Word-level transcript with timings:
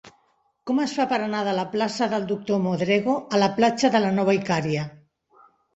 Com 0.69 0.79
es 0.83 0.95
fa 0.99 1.05
per 1.11 1.19
anar 1.25 1.41
de 1.49 1.53
la 1.59 1.67
plaça 1.75 2.09
del 2.15 2.27
Doctor 2.33 2.65
Modrego 2.65 3.17
a 3.39 3.45
la 3.47 3.53
platja 3.61 3.95
de 3.97 4.05
la 4.07 4.13
Nova 4.21 4.39
Icària? 4.41 4.93